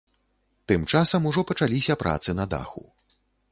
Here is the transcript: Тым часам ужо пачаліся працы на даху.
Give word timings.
Тым 0.71 0.85
часам 0.91 1.27
ужо 1.33 1.45
пачаліся 1.53 1.99
працы 2.05 2.29
на 2.41 2.51
даху. 2.57 2.85